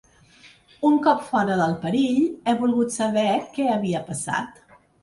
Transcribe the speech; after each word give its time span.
Un 0.89 0.95
cop 1.07 1.21
fora 1.27 1.59
del 1.61 1.75
perill, 1.85 2.25
he 2.55 2.59
volgut 2.65 2.99
saber 2.99 3.29
què 3.59 3.71
havia 3.77 4.07
passat. 4.11 4.63